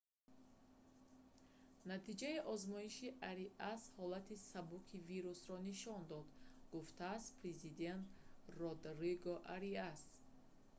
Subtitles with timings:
[1.91, 6.27] натиҷаи озмоиши ариас ҳолати сабуки вирусро нишон дод
[6.73, 8.05] гуфтааст президент
[8.59, 9.99] родриго ариас